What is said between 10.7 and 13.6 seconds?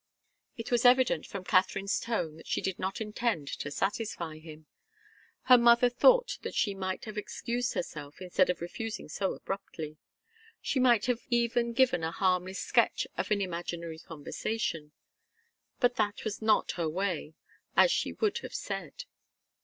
might have even given a harmless sketch of an